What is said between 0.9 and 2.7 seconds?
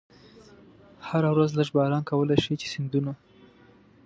هره ورځ لږ باران کولای شي چې